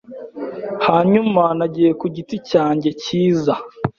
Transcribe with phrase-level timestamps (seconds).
[0.87, 3.53] Hanyuma nagiye ku giti cyanjye cyiza